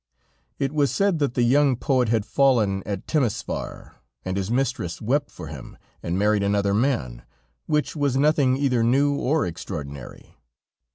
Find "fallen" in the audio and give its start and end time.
2.25-2.81